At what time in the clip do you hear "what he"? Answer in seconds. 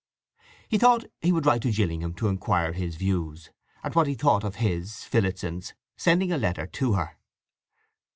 3.93-4.15